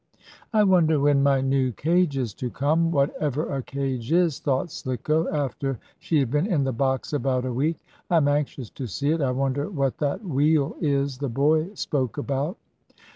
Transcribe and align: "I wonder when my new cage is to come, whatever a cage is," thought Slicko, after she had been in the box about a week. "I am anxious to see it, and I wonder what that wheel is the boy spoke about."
"I 0.51 0.63
wonder 0.63 0.99
when 0.99 1.21
my 1.21 1.41
new 1.41 1.73
cage 1.73 2.17
is 2.17 2.33
to 2.41 2.49
come, 2.49 2.89
whatever 2.89 3.53
a 3.55 3.61
cage 3.61 4.11
is," 4.11 4.39
thought 4.39 4.71
Slicko, 4.71 5.27
after 5.31 5.77
she 5.99 6.17
had 6.17 6.31
been 6.31 6.47
in 6.47 6.63
the 6.63 6.71
box 6.73 7.13
about 7.13 7.45
a 7.45 7.53
week. 7.53 7.77
"I 8.09 8.17
am 8.17 8.27
anxious 8.27 8.71
to 8.71 8.87
see 8.87 9.11
it, 9.11 9.21
and 9.21 9.25
I 9.25 9.29
wonder 9.31 9.69
what 9.69 9.99
that 9.99 10.25
wheel 10.25 10.75
is 10.81 11.19
the 11.19 11.29
boy 11.29 11.75
spoke 11.75 12.17
about." 12.17 12.57